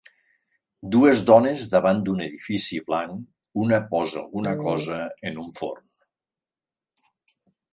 [0.93, 3.21] Dues dones davant d'un edifici blanc,
[3.67, 4.99] una posa alguna cosa
[5.31, 7.25] en un forn.